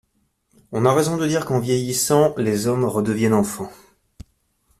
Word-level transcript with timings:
On 0.71 0.83
a 0.87 0.93
raison 0.95 1.15
de 1.15 1.27
dire 1.27 1.45
qu'en 1.45 1.59
vieillissant 1.59 2.33
les 2.39 2.65
hommes 2.65 2.85
redeviennent 2.85 3.35
enfants. 3.35 3.69